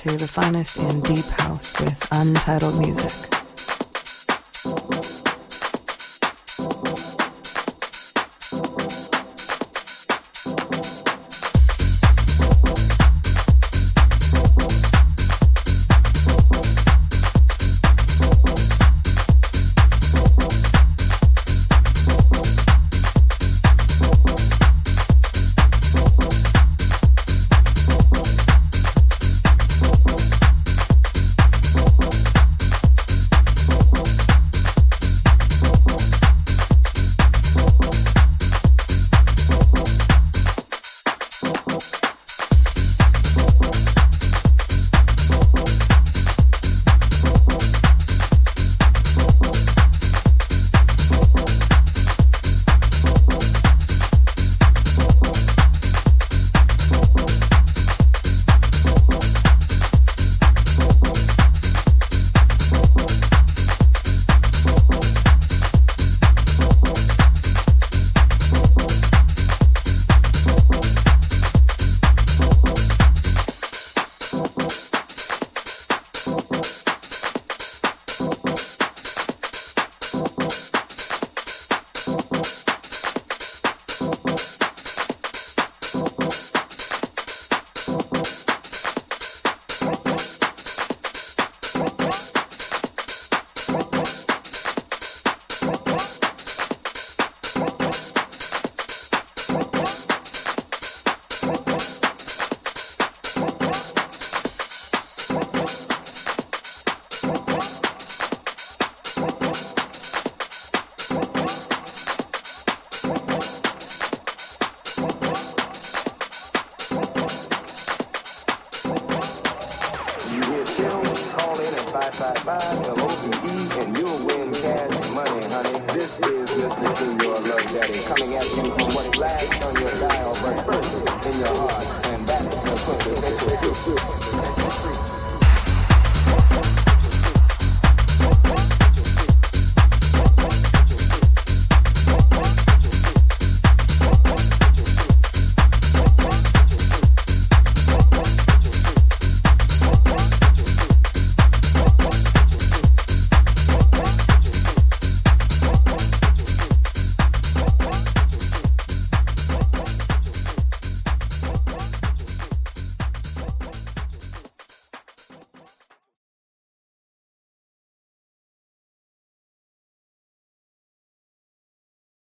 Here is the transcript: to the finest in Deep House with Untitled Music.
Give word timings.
to 0.00 0.16
the 0.16 0.26
finest 0.26 0.78
in 0.78 0.98
Deep 1.02 1.26
House 1.26 1.78
with 1.78 2.08
Untitled 2.10 2.78
Music. 2.78 3.29